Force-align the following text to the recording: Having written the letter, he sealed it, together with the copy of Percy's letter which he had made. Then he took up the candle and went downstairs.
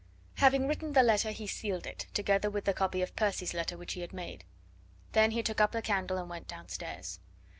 Having 0.37 0.67
written 0.67 0.93
the 0.93 1.03
letter, 1.03 1.29
he 1.29 1.45
sealed 1.45 1.85
it, 1.85 2.07
together 2.15 2.49
with 2.49 2.65
the 2.65 2.73
copy 2.73 3.03
of 3.03 3.15
Percy's 3.15 3.53
letter 3.53 3.77
which 3.77 3.93
he 3.93 4.01
had 4.01 4.13
made. 4.13 4.45
Then 5.11 5.29
he 5.29 5.43
took 5.43 5.61
up 5.61 5.73
the 5.73 5.81
candle 5.83 6.17
and 6.17 6.27
went 6.27 6.47
downstairs. 6.47 7.19